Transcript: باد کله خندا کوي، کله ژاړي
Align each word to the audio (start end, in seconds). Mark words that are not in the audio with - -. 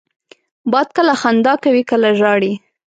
باد 0.71 0.87
کله 0.97 1.13
خندا 1.21 1.53
کوي، 1.63 1.83
کله 1.91 2.09
ژاړي 2.19 2.53